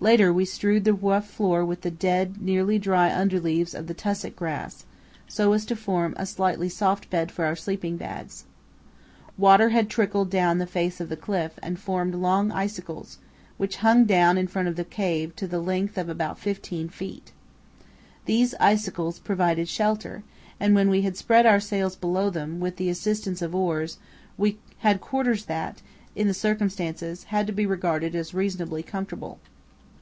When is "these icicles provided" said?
18.26-19.70